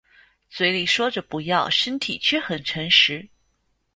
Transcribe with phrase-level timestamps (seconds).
[0.49, 3.29] 嘴里说着不要身体却很诚实